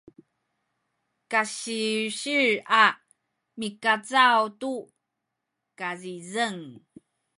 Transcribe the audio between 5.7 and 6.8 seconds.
kazizeng